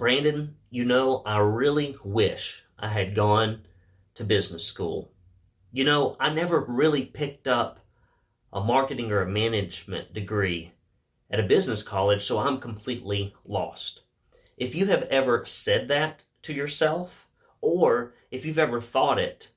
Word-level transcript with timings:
Brandon, 0.00 0.56
you 0.70 0.86
know, 0.86 1.20
I 1.26 1.40
really 1.40 1.94
wish 2.02 2.64
I 2.78 2.88
had 2.88 3.14
gone 3.14 3.66
to 4.14 4.24
business 4.24 4.64
school. 4.64 5.12
You 5.72 5.84
know, 5.84 6.16
I 6.18 6.30
never 6.30 6.60
really 6.60 7.04
picked 7.04 7.46
up 7.46 7.80
a 8.50 8.62
marketing 8.62 9.12
or 9.12 9.20
a 9.20 9.28
management 9.28 10.14
degree 10.14 10.72
at 11.30 11.38
a 11.38 11.42
business 11.42 11.82
college, 11.82 12.24
so 12.24 12.38
I'm 12.38 12.60
completely 12.60 13.34
lost. 13.44 14.00
If 14.56 14.74
you 14.74 14.86
have 14.86 15.02
ever 15.02 15.44
said 15.44 15.88
that 15.88 16.24
to 16.44 16.54
yourself, 16.54 17.28
or 17.60 18.14
if 18.30 18.46
you've 18.46 18.58
ever 18.58 18.80
thought 18.80 19.18
it, 19.18 19.50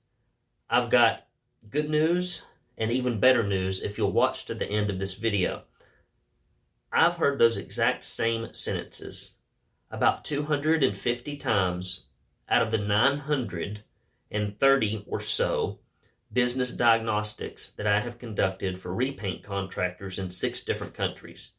I've 0.69 0.89
got 0.89 1.25
good 1.69 1.89
news 1.89 2.43
and 2.77 2.91
even 2.91 3.21
better 3.21 3.43
news 3.43 3.81
if 3.81 3.97
you'll 3.97 4.11
watch 4.11 4.43
to 4.47 4.53
the 4.53 4.69
end 4.69 4.89
of 4.89 4.99
this 4.99 5.13
video. 5.13 5.63
I've 6.91 7.15
heard 7.15 7.39
those 7.39 7.55
exact 7.55 8.03
same 8.03 8.53
sentences 8.53 9.35
about 9.93 10.25
250 10.25 11.37
times 11.37 12.05
out 12.49 12.61
of 12.63 12.71
the 12.71 12.79
930 12.79 15.05
or 15.07 15.21
so 15.21 15.79
business 16.33 16.71
diagnostics 16.71 17.69
that 17.73 17.85
I 17.85 17.99
have 17.99 18.17
conducted 18.17 18.79
for 18.79 18.91
repaint 18.91 19.43
contractors 19.43 20.17
in 20.17 20.31
six 20.31 20.63
different 20.63 20.95
countries. 20.95 21.51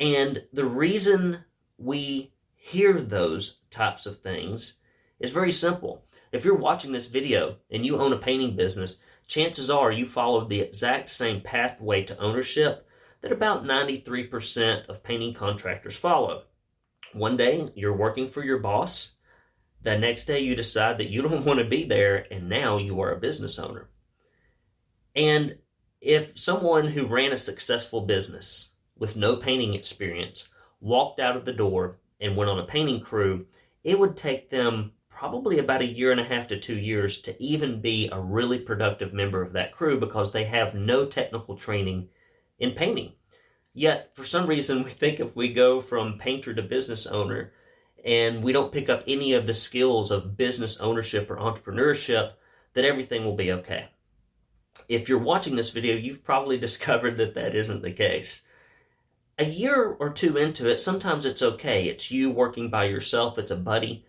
And 0.00 0.42
the 0.52 0.64
reason 0.64 1.44
we 1.78 2.32
hear 2.56 3.00
those 3.00 3.58
types 3.70 4.04
of 4.04 4.18
things 4.18 4.74
is 5.20 5.30
very 5.30 5.52
simple. 5.52 6.04
If 6.32 6.44
you're 6.44 6.56
watching 6.56 6.90
this 6.90 7.06
video 7.06 7.58
and 7.70 7.86
you 7.86 7.98
own 7.98 8.12
a 8.12 8.18
painting 8.18 8.56
business, 8.56 8.98
chances 9.28 9.70
are 9.70 9.92
you 9.92 10.06
followed 10.06 10.48
the 10.48 10.60
exact 10.60 11.10
same 11.10 11.40
pathway 11.40 12.02
to 12.02 12.18
ownership 12.18 12.84
that 13.20 13.30
about 13.30 13.62
93% 13.62 14.86
of 14.86 15.04
painting 15.04 15.34
contractors 15.34 15.96
follow. 15.96 16.42
One 17.12 17.36
day 17.36 17.70
you're 17.74 17.96
working 17.96 18.28
for 18.28 18.44
your 18.44 18.58
boss, 18.58 19.12
the 19.82 19.96
next 19.98 20.26
day 20.26 20.40
you 20.40 20.54
decide 20.54 20.98
that 20.98 21.10
you 21.10 21.22
don't 21.28 21.44
want 21.44 21.58
to 21.60 21.64
be 21.64 21.84
there, 21.84 22.26
and 22.30 22.48
now 22.48 22.76
you 22.76 23.00
are 23.00 23.12
a 23.12 23.20
business 23.20 23.58
owner. 23.58 23.88
And 25.14 25.58
if 26.00 26.38
someone 26.38 26.86
who 26.86 27.06
ran 27.06 27.32
a 27.32 27.38
successful 27.38 28.02
business 28.02 28.70
with 28.96 29.16
no 29.16 29.36
painting 29.36 29.74
experience 29.74 30.48
walked 30.80 31.18
out 31.18 31.36
of 31.36 31.44
the 31.44 31.52
door 31.52 31.98
and 32.20 32.36
went 32.36 32.50
on 32.50 32.58
a 32.58 32.66
painting 32.66 33.00
crew, 33.00 33.46
it 33.84 33.98
would 33.98 34.16
take 34.16 34.50
them 34.50 34.92
probably 35.08 35.58
about 35.58 35.82
a 35.82 35.86
year 35.86 36.12
and 36.12 36.20
a 36.20 36.24
half 36.24 36.46
to 36.46 36.58
two 36.58 36.78
years 36.78 37.20
to 37.22 37.42
even 37.42 37.80
be 37.80 38.08
a 38.12 38.20
really 38.20 38.60
productive 38.60 39.12
member 39.12 39.42
of 39.42 39.52
that 39.52 39.72
crew 39.72 39.98
because 39.98 40.30
they 40.30 40.44
have 40.44 40.74
no 40.74 41.04
technical 41.04 41.56
training 41.56 42.08
in 42.60 42.72
painting. 42.72 43.12
Yet, 43.78 44.10
for 44.16 44.24
some 44.24 44.48
reason, 44.48 44.82
we 44.82 44.90
think 44.90 45.20
if 45.20 45.36
we 45.36 45.52
go 45.52 45.80
from 45.80 46.18
painter 46.18 46.52
to 46.52 46.62
business 46.62 47.06
owner 47.06 47.52
and 48.04 48.42
we 48.42 48.52
don't 48.52 48.72
pick 48.72 48.88
up 48.88 49.04
any 49.06 49.34
of 49.34 49.46
the 49.46 49.54
skills 49.54 50.10
of 50.10 50.36
business 50.36 50.80
ownership 50.80 51.30
or 51.30 51.36
entrepreneurship, 51.36 52.32
that 52.72 52.84
everything 52.84 53.24
will 53.24 53.36
be 53.36 53.52
okay. 53.52 53.90
If 54.88 55.08
you're 55.08 55.20
watching 55.20 55.54
this 55.54 55.70
video, 55.70 55.94
you've 55.94 56.24
probably 56.24 56.58
discovered 56.66 57.18
that 57.18 57.34
that 57.34 57.54
isn't 57.54 57.82
the 57.82 57.92
case 57.92 58.42
a 59.38 59.44
year 59.44 59.96
or 60.00 60.10
two 60.10 60.36
into 60.36 60.68
it, 60.68 60.80
sometimes 60.80 61.24
it's 61.24 61.42
okay. 61.42 61.86
It's 61.86 62.10
you 62.10 62.32
working 62.32 62.70
by 62.70 62.86
yourself, 62.86 63.38
it's 63.38 63.52
a 63.52 63.56
buddy. 63.56 64.04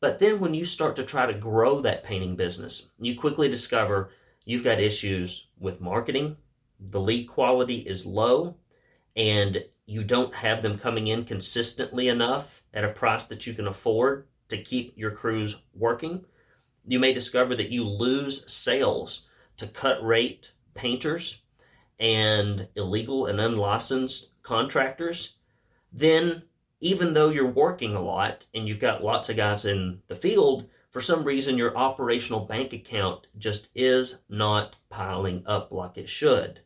But 0.00 0.18
then 0.18 0.40
when 0.40 0.54
you 0.54 0.64
start 0.64 0.96
to 0.96 1.04
try 1.04 1.26
to 1.26 1.38
grow 1.38 1.82
that 1.82 2.04
painting 2.04 2.36
business, 2.36 2.88
you 2.98 3.18
quickly 3.20 3.50
discover 3.50 4.12
you've 4.46 4.64
got 4.64 4.80
issues 4.80 5.48
with 5.58 5.82
marketing, 5.82 6.38
the 6.80 7.02
lead 7.02 7.26
quality 7.26 7.80
is 7.80 8.06
low, 8.06 8.56
and 9.16 9.64
you 9.86 10.02
don't 10.02 10.34
have 10.34 10.62
them 10.62 10.78
coming 10.78 11.08
in 11.08 11.24
consistently 11.24 12.08
enough 12.08 12.62
at 12.72 12.84
a 12.84 12.88
price 12.88 13.24
that 13.24 13.46
you 13.46 13.54
can 13.54 13.66
afford 13.66 14.26
to 14.48 14.62
keep 14.62 14.96
your 14.96 15.10
crews 15.10 15.56
working. 15.74 16.24
You 16.86 16.98
may 16.98 17.12
discover 17.12 17.54
that 17.56 17.70
you 17.70 17.84
lose 17.84 18.50
sales 18.52 19.28
to 19.56 19.66
cut 19.66 20.04
rate 20.04 20.50
painters 20.74 21.40
and 21.98 22.66
illegal 22.74 23.26
and 23.26 23.40
unlicensed 23.40 24.30
contractors, 24.42 25.36
then 25.92 26.42
even 26.80 27.14
though 27.14 27.30
you're 27.30 27.46
working 27.46 27.94
a 27.94 28.02
lot 28.02 28.44
and 28.54 28.66
you've 28.68 28.80
got 28.80 29.04
lots 29.04 29.28
of 29.28 29.36
guys 29.36 29.64
in 29.64 30.00
the 30.08 30.16
field, 30.16 30.68
for 30.90 31.00
some 31.00 31.24
reason 31.24 31.56
your 31.56 31.76
operational 31.76 32.40
bank 32.40 32.72
account 32.72 33.26
just 33.38 33.68
is 33.74 34.20
not 34.28 34.76
piling 34.90 35.42
up 35.46 35.72
like 35.72 35.96
it 35.96 36.08
should. 36.08 36.60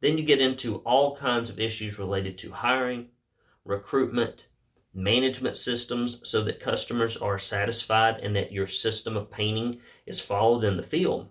Then 0.00 0.18
you 0.18 0.24
get 0.24 0.40
into 0.40 0.76
all 0.78 1.16
kinds 1.16 1.48
of 1.48 1.58
issues 1.58 1.98
related 1.98 2.36
to 2.38 2.52
hiring, 2.52 3.08
recruitment, 3.64 4.46
management 4.92 5.56
systems 5.56 6.20
so 6.28 6.42
that 6.42 6.60
customers 6.60 7.16
are 7.16 7.38
satisfied 7.38 8.18
and 8.20 8.34
that 8.34 8.52
your 8.52 8.66
system 8.66 9.16
of 9.16 9.30
painting 9.30 9.80
is 10.06 10.20
followed 10.20 10.64
in 10.64 10.76
the 10.76 10.82
field. 10.82 11.28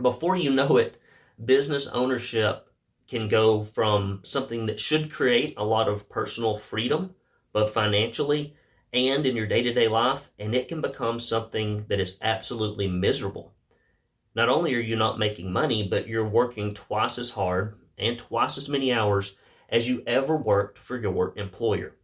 Before 0.00 0.36
you 0.36 0.50
know 0.50 0.76
it, 0.76 1.00
business 1.44 1.86
ownership 1.88 2.68
can 3.08 3.28
go 3.28 3.64
from 3.64 4.20
something 4.24 4.66
that 4.66 4.80
should 4.80 5.12
create 5.12 5.54
a 5.56 5.64
lot 5.64 5.88
of 5.88 6.08
personal 6.08 6.56
freedom, 6.56 7.14
both 7.52 7.72
financially 7.72 8.54
and 8.92 9.26
in 9.26 9.36
your 9.36 9.46
day 9.46 9.62
to 9.62 9.72
day 9.72 9.88
life, 9.88 10.30
and 10.38 10.54
it 10.54 10.68
can 10.68 10.80
become 10.80 11.20
something 11.20 11.84
that 11.88 12.00
is 12.00 12.16
absolutely 12.20 12.88
miserable. 12.88 13.54
Not 14.34 14.48
only 14.48 14.74
are 14.74 14.80
you 14.80 14.96
not 14.96 15.18
making 15.18 15.52
money, 15.52 15.86
but 15.88 16.06
you're 16.06 16.28
working 16.28 16.74
twice 16.74 17.18
as 17.18 17.30
hard 17.30 17.76
and 17.98 18.18
twice 18.18 18.56
as 18.56 18.68
many 18.68 18.92
hours 18.92 19.34
as 19.68 19.88
you 19.88 20.02
ever 20.06 20.36
worked 20.36 20.78
for 20.78 20.98
your 20.98 21.32
employer. 21.36 21.94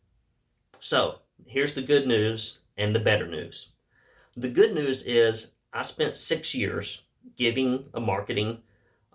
So, 0.81 1.21
here's 1.47 1.75
the 1.75 1.83
good 1.83 2.07
news 2.07 2.59
and 2.77 2.95
the 2.95 3.01
better 3.01 3.27
news. 3.27 3.71
The 4.37 4.49
good 4.49 4.75
news 4.75 5.03
is 5.03 5.53
I 5.73 5.83
spent 5.83 6.17
six 6.17 6.55
years 6.55 7.03
giving 7.37 7.87
a 7.95 8.01
marketing 8.01 8.59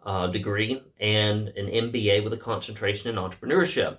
uh, 0.04 0.28
degree 0.28 0.84
and 1.00 1.50
an 1.50 1.68
MBA 1.68 2.24
with 2.24 2.34
a 2.34 2.38
concentration 2.38 3.10
in 3.10 3.16
entrepreneurship. 3.24 3.98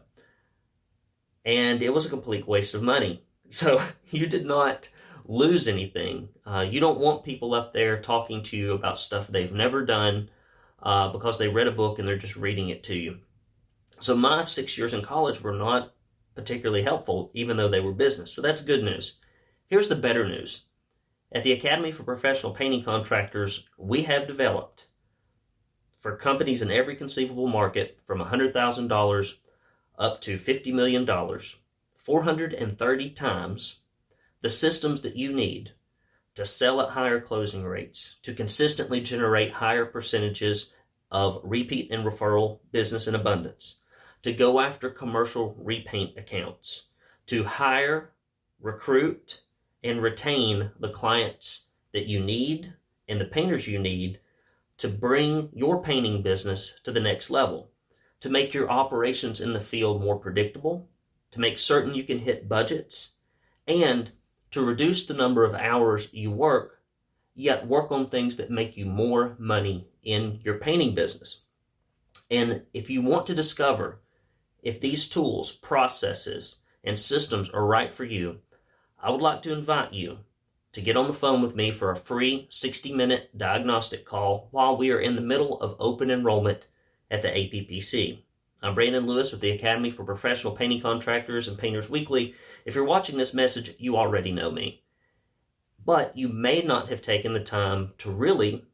And 1.45 1.83
it 1.83 1.93
was 1.93 2.07
a 2.07 2.11
complete 2.11 2.47
waste 2.47 2.75
of 2.75 2.83
money. 2.83 3.25
So 3.53 3.83
you 4.13 4.29
did 4.29 4.47
not 4.47 4.89
lose 5.25 5.67
anything. 5.67 6.29
Uh, 6.47 6.65
you 6.71 6.79
don't 6.79 7.01
want 7.01 7.25
people 7.25 7.53
up 7.53 7.73
there 7.73 8.01
talking 8.01 8.45
to 8.45 8.57
you 8.57 8.75
about 8.75 8.97
stuff 8.97 9.27
they've 9.27 9.53
never 9.53 9.85
done 9.85 10.31
uh, 10.83 11.09
because 11.11 11.39
they 11.39 11.49
read 11.49 11.67
a 11.67 11.73
book 11.73 11.99
and 11.99 12.07
they're 12.07 12.17
just 12.17 12.37
reading 12.37 12.69
it 12.69 12.83
to 12.85 12.95
you. 12.97 13.19
So 14.01 14.17
my 14.17 14.45
six 14.45 14.79
years 14.79 14.95
in 14.95 15.03
college 15.03 15.43
were 15.43 15.53
not 15.53 15.93
particularly 16.35 16.83
helpful, 16.83 17.31
even 17.35 17.57
though 17.57 17.69
they 17.69 17.81
were 17.81 17.93
business. 17.93 18.33
So 18.33 18.41
that's 18.41 18.63
good 18.63 18.83
news. 18.83 19.17
Here's 19.67 19.89
the 19.89 19.97
better 19.97 20.27
news. 20.27 20.63
At 21.33 21.45
the 21.45 21.53
Academy 21.53 21.93
for 21.93 22.03
Professional 22.03 22.53
Painting 22.53 22.83
Contractors, 22.83 23.67
we 23.77 24.03
have 24.03 24.27
developed 24.27 24.87
for 25.99 26.17
companies 26.17 26.63
in 26.63 26.71
every 26.71 26.97
conceivable 26.97 27.47
market 27.47 27.99
from 28.05 28.19
$100,000 28.19 29.35
up 29.99 30.21
to 30.23 30.39
$50 30.39 30.73
million, 30.73 31.07
430 31.99 33.11
times 33.11 33.77
the 34.41 34.49
systems 34.49 35.03
that 35.03 35.17
you 35.17 35.33
need 35.33 35.73
to 36.35 36.47
sell 36.47 36.81
at 36.81 36.91
higher 36.91 37.21
closing 37.21 37.65
rates, 37.65 38.17
to 38.23 38.35
consistently 38.35 39.01
generate 39.01 39.51
higher 39.51 39.87
percentages 39.87 40.73
of 41.11 41.41
repeat 41.43 41.91
and 41.91 42.05
referral 42.05 42.61
business 42.73 43.07
in 43.07 43.15
abundance, 43.15 43.77
to 44.23 44.33
go 44.33 44.61
after 44.61 44.91
commercial 44.91 45.57
repaint 45.59 46.17
accounts, 46.17 46.85
to 47.27 47.45
hire, 47.45 48.13
recruit, 48.61 49.41
and 49.83 50.03
retain 50.03 50.71
the 50.79 50.91
clients 50.91 51.67
that 51.93 52.07
you 52.07 52.21
need 52.21 52.73
and 53.09 53.21
the 53.21 53.25
painters 53.25 53.67
you 53.67 53.79
need 53.79 54.21
to 54.79 54.89
bring 54.89 55.51
your 55.53 55.83
painting 55.83 56.23
business 56.23 56.75
to 56.85 56.93
the 56.93 57.01
next 57.01 57.29
level, 57.29 57.71
to 58.21 58.31
make 58.31 58.55
your 58.55 58.71
operations 58.71 59.41
in 59.41 59.53
the 59.53 59.61
field 59.61 60.03
more 60.03 60.17
predictable, 60.17 60.89
to 61.33 61.41
make 61.41 61.59
certain 61.59 61.95
you 61.95 62.05
can 62.05 62.19
hit 62.19 62.49
budgets, 62.49 63.11
and 63.67 64.13
to 64.51 64.65
reduce 64.65 65.07
the 65.07 65.15
number 65.15 65.45
of 65.45 65.55
hours 65.55 66.09
you 66.13 66.31
work, 66.31 66.81
yet 67.35 67.67
work 67.67 67.91
on 67.93 68.07
things 68.07 68.37
that 68.37 68.51
make 68.51 68.77
you 68.77 68.87
more 68.87 69.37
money 69.39 69.87
in 70.03 70.41
your 70.43 70.59
painting 70.59 70.95
business. 70.95 71.41
And 72.31 72.63
if 72.73 72.91
you 72.91 73.03
want 73.03 73.27
to 73.27 73.35
discover 73.35 74.01
if 74.63 74.81
these 74.81 75.09
tools, 75.09 75.53
processes, 75.53 76.57
and 76.85 76.99
systems 76.99 77.49
are 77.51 77.65
right 77.65 77.95
for 77.95 78.05
you, 78.05 78.39
I 79.03 79.11
would 79.11 79.23
like 79.23 79.43
to 79.43 79.53
invite 79.53 79.93
you 79.93 80.19
to 80.73 80.81
get 80.81 80.97
on 80.97 81.09
the 81.09 81.15
phone 81.15 81.43
with 81.43 81.57
me 81.57 81.71
for 81.71 81.91
a 81.91 81.97
free 81.97 82.47
60 82.51 82.93
minute 82.93 83.37
diagnostic 83.37 84.05
call 84.05 84.49
while 84.51 84.77
we 84.77 84.91
are 84.93 85.01
in 85.01 85.17
the 85.17 85.23
middle 85.23 85.61
of 85.61 85.77
open 85.79 86.11
enrollment 86.11 86.67
at 87.11 87.23
the 87.23 87.29
APPC. 87.29 88.23
I'm 88.63 88.75
Brandon 88.75 89.07
Lewis 89.07 89.33
with 89.33 89.41
the 89.41 89.53
Academy 89.53 89.91
for 89.91 90.05
Professional 90.05 90.55
Painting 90.55 90.83
Contractors 90.83 91.49
and 91.49 91.57
Painters 91.57 91.89
Weekly. 91.89 92.35
If 92.67 92.75
you're 92.75 92.85
watching 92.85 93.17
this 93.17 93.33
message, 93.33 93.75
you 93.79 93.97
already 93.97 94.33
know 94.33 94.51
me. 94.51 94.83
But 95.83 96.15
you 96.15 96.29
may 96.29 96.61
not 96.61 96.91
have 96.91 97.01
taken 97.01 97.33
the 97.33 97.41
time 97.41 97.95
to 97.97 98.11
really 98.11 98.67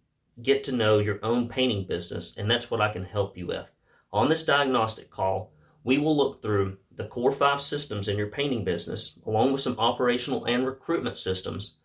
get 0.43 0.65
to 0.65 0.73
know 0.73 0.99
your 0.99 1.21
own 1.23 1.49
painting 1.49 1.87
business, 1.87 2.37
and 2.37 2.50
that's 2.50 2.69
what 2.69 2.81
I 2.81 2.93
can 2.93 3.05
help 3.05 3.37
you 3.37 3.47
with. 3.47 3.71
On 4.12 4.29
this 4.29 4.44
diagnostic 4.44 5.09
call, 5.09 5.53
we 5.85 5.99
will 5.99 6.17
look 6.17 6.43
through 6.43 6.79
the 6.91 7.06
core 7.06 7.31
five 7.31 7.62
systems 7.62 8.09
in 8.09 8.19
your 8.19 8.27
painting 8.27 8.65
business, 8.65 9.21
along 9.25 9.53
with 9.53 9.61
some 9.61 9.79
operational 9.79 10.47
and 10.47 10.67
recruitment 10.67 11.17
systems 11.17 11.77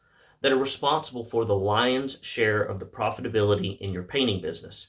that 0.41 0.51
are 0.51 0.57
responsible 0.57 1.23
for 1.23 1.45
the 1.45 1.53
lion's 1.53 2.17
share 2.23 2.63
of 2.63 2.79
the 2.79 2.85
profitability 2.87 3.77
in 3.77 3.93
your 3.93 4.01
painting 4.01 4.41
business. 4.41 4.87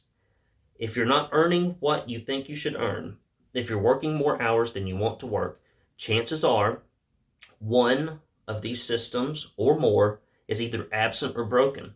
If 0.82 0.96
you're 0.96 1.06
not 1.06 1.28
earning 1.30 1.76
what 1.78 2.08
you 2.08 2.18
think 2.18 2.48
you 2.48 2.56
should 2.56 2.74
earn, 2.74 3.18
if 3.54 3.70
you're 3.70 3.78
working 3.78 4.16
more 4.16 4.42
hours 4.42 4.72
than 4.72 4.88
you 4.88 4.96
want 4.96 5.20
to 5.20 5.28
work, 5.28 5.62
chances 5.96 6.42
are 6.42 6.82
one 7.60 8.18
of 8.48 8.62
these 8.62 8.82
systems 8.82 9.52
or 9.56 9.78
more 9.78 10.22
is 10.48 10.60
either 10.60 10.88
absent 10.92 11.36
or 11.36 11.44
broken. 11.44 11.94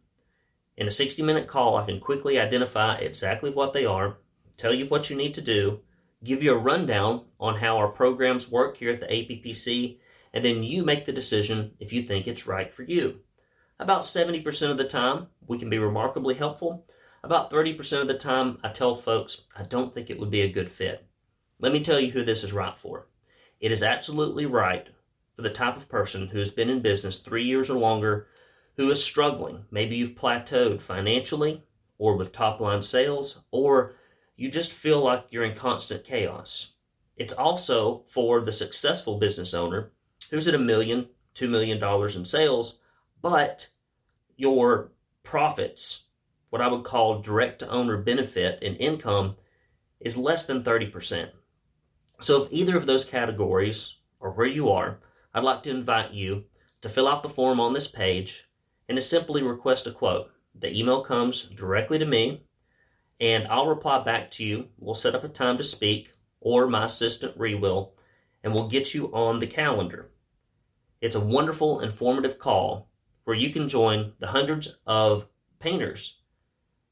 In 0.77 0.87
a 0.87 0.93
60 0.93 1.21
minute 1.25 1.49
call, 1.49 1.77
I 1.77 1.85
can 1.85 1.99
quickly 1.99 2.39
identify 2.39 2.99
exactly 2.99 3.51
what 3.51 3.73
they 3.73 3.85
are, 3.85 4.19
tell 4.57 4.73
you 4.73 4.87
what 4.87 5.11
you 5.11 5.17
need 5.17 5.35
to 5.35 5.41
do, 5.41 5.81
give 6.23 6.41
you 6.41 6.55
a 6.55 6.57
rundown 6.57 7.25
on 7.41 7.57
how 7.57 7.79
our 7.79 7.89
programs 7.89 8.53
work 8.53 8.77
here 8.77 8.93
at 8.93 9.01
the 9.01 9.07
APPC, 9.07 9.99
and 10.33 10.45
then 10.45 10.63
you 10.63 10.85
make 10.85 11.07
the 11.07 11.13
decision 11.13 11.73
if 11.81 11.93
you 11.93 12.03
think 12.03 12.29
it's 12.29 12.47
right 12.47 12.73
for 12.73 12.85
you. 12.85 13.19
About 13.81 14.03
70% 14.03 14.71
of 14.71 14.79
the 14.79 14.85
time, 14.85 15.27
we 15.45 15.59
can 15.59 15.69
be 15.69 15.79
remarkably 15.79 16.37
helpful. 16.37 16.87
About 17.27 17.51
30% 17.51 18.03
of 18.03 18.07
the 18.07 18.15
time, 18.15 18.61
I 18.63 18.69
tell 18.69 18.95
folks 18.95 19.47
I 19.57 19.65
don't 19.65 19.93
think 19.93 20.11
it 20.11 20.21
would 20.21 20.31
be 20.31 20.43
a 20.43 20.49
good 20.49 20.71
fit. 20.71 21.09
Let 21.59 21.73
me 21.73 21.83
tell 21.83 21.99
you 21.99 22.13
who 22.13 22.23
this 22.23 22.45
is 22.45 22.53
right 22.53 22.79
for. 22.79 23.09
It 23.59 23.73
is 23.73 23.83
absolutely 23.83 24.47
right 24.47 24.87
for 25.35 25.43
the 25.43 25.51
type 25.51 25.77
of 25.77 25.89
person 25.89 26.29
who 26.29 26.39
has 26.39 26.53
been 26.53 26.71
in 26.71 26.83
business 26.83 27.19
three 27.19 27.43
years 27.43 27.69
or 27.69 27.77
longer 27.77 28.29
who 28.77 28.89
is 28.93 29.03
struggling. 29.03 29.65
Maybe 29.73 29.97
you've 29.97 30.15
plateaued 30.15 30.81
financially 30.81 31.65
or 31.99 32.17
with 32.17 32.31
top 32.31 32.61
line 32.61 32.85
sales, 32.85 33.41
or 33.51 33.97
you 34.37 34.49
just 34.49 34.71
feel 34.71 35.03
like 35.03 35.27
you're 35.31 35.43
in 35.43 35.57
constant 35.57 36.05
chaos. 36.05 36.75
It's 37.17 37.33
also 37.33 38.05
for 38.07 38.41
the 38.41 38.53
successful 38.53 39.19
business 39.19 39.53
owner 39.53 39.91
who's 40.31 40.47
at 40.47 40.55
a 40.55 40.59
million, 40.59 41.09
two 41.35 41.49
million 41.49 41.81
dollars 41.81 42.15
in 42.15 42.25
sales, 42.25 42.79
but 43.21 43.71
your 44.37 44.93
profits, 45.25 46.05
what 46.51 46.63
I 46.63 46.69
would 46.69 46.85
call 46.85 47.21
direct 47.21 47.59
to 47.61 47.69
owner 47.69 47.97
benefit 47.97 48.63
and 48.63 48.77
income, 48.77 49.37
is 50.01 50.17
less 50.17 50.47
than 50.47 50.63
30%. 50.63 51.31
So, 52.21 52.45
if 52.45 52.53
either 52.53 52.77
of 52.77 52.87
those 52.87 53.05
categories 53.05 53.97
are 54.21 54.31
where 54.31 54.47
you 54.47 54.71
are, 54.71 55.01
I'd 55.35 55.45
like 55.45 55.63
to 55.65 55.71
invite 55.71 56.13
you 56.13 56.45
to 56.81 56.89
fill 56.89 57.09
out 57.09 57.23
the 57.23 57.29
form 57.29 57.61
on 57.61 57.73
this 57.73 57.89
page 57.89 58.49
and 58.89 58.97
to 58.97 59.03
simply 59.03 59.43
request 59.43 59.87
a 59.87 59.91
quote. 59.91 60.31
The 60.55 60.75
email 60.77 61.03
comes 61.03 61.43
directly 61.43 61.99
to 61.99 62.07
me, 62.07 62.47
and 63.21 63.47
I'll 63.49 63.67
reply 63.67 64.03
back 64.03 64.31
to 64.33 64.45
you. 64.45 64.69
We'll 64.79 64.95
set 64.95 65.15
up 65.15 65.25
a 65.25 65.29
time 65.29 65.59
to 65.59 65.65
speak, 65.65 66.13
or 66.41 66.67
my 66.67 66.85
assistant 66.85 67.37
Ree 67.37 67.55
will, 67.55 67.95
and 68.43 68.55
we'll 68.55 68.69
get 68.69 68.95
you 68.95 69.13
on 69.13 69.39
the 69.39 69.47
calendar. 69.47 70.11
It's 71.01 71.17
a 71.17 71.21
wonderful, 71.21 71.81
informative 71.81 72.39
call 72.39 72.89
where 73.25 73.37
you 73.37 73.51
can 73.51 73.69
join 73.69 74.13
the 74.19 74.29
hundreds 74.29 74.79
of 74.87 75.27
painters 75.59 76.15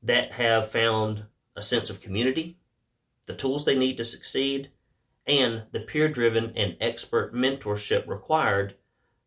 that 0.04 0.32
have 0.32 0.70
found 0.70 1.24
a 1.56 1.62
sense 1.62 1.88
of 1.88 2.00
community, 2.00 2.58
the 3.24 3.34
tools 3.34 3.64
they 3.64 3.76
need 3.76 3.96
to 3.96 4.04
succeed, 4.04 4.70
and 5.26 5.62
the 5.72 5.80
peer 5.80 6.08
driven 6.10 6.52
and 6.54 6.76
expert 6.78 7.34
mentorship 7.34 8.06
required 8.06 8.74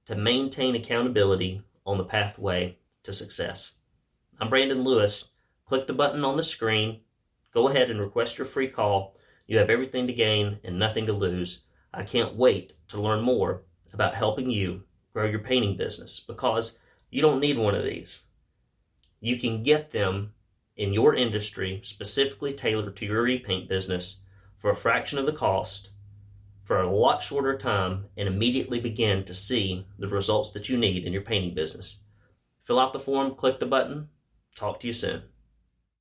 to 0.06 0.16
maintain 0.16 0.76
accountability 0.76 1.64
on 1.84 1.98
the 1.98 2.06
pathway 2.06 2.78
to 3.02 3.12
success. 3.12 3.72
I'm 4.40 4.50
Brandon 4.50 4.84
Lewis. 4.84 5.30
Click 5.66 5.88
the 5.88 5.94
button 5.94 6.24
on 6.24 6.38
the 6.38 6.44
screen. 6.44 7.02
Go 7.52 7.70
ahead 7.70 7.90
and 7.90 8.00
request 8.00 8.38
your 8.38 8.46
free 8.46 8.68
call. 8.68 9.16
You 9.48 9.58
have 9.58 9.72
everything 9.72 10.06
to 10.06 10.14
gain 10.14 10.60
and 10.64 10.78
nothing 10.78 11.08
to 11.08 11.14
lose. 11.14 11.64
I 11.92 12.04
can't 12.04 12.36
wait 12.36 12.74
to 12.90 13.02
learn 13.02 13.22
more 13.22 13.64
about 13.94 14.14
helping 14.14 14.52
you 14.52 14.84
grow 15.12 15.26
your 15.26 15.40
painting 15.40 15.76
business 15.76 16.20
because 16.20 16.78
you 17.10 17.24
don't 17.24 17.40
need 17.40 17.58
one 17.58 17.74
of 17.74 17.84
these. 17.84 18.26
You 19.20 19.38
can 19.40 19.64
get 19.64 19.92
them 19.92 20.34
in 20.78 20.94
your 20.94 21.16
industry, 21.16 21.82
specifically 21.84 22.54
tailored 22.54 22.96
to 22.96 23.06
your 23.06 23.24
repaint 23.24 23.68
business, 23.68 24.18
for 24.58 24.72
a 24.72 24.76
fraction 24.76 25.20
of 25.20 25.26
the 25.26 25.34
cost 25.34 25.90
for 26.68 26.82
a 26.82 26.94
lot 26.94 27.24
shorter 27.24 27.58
time 27.58 28.04
and 28.18 28.28
immediately 28.28 28.78
begin 28.82 29.24
to 29.24 29.34
see 29.34 29.88
the 30.00 30.08
results 30.08 30.52
that 30.52 30.68
you 30.68 30.78
need 30.78 31.06
in 31.06 31.14
your 31.14 31.22
painting 31.22 31.56
business. 31.56 32.00
Fill 32.66 32.78
out 32.78 32.92
the 32.92 33.00
form, 33.00 33.36
click 33.36 33.58
the 33.60 33.66
button. 33.66 34.10
Talk 34.54 34.82
to 34.82 34.88
you 34.88 34.92
soon. 34.92 35.22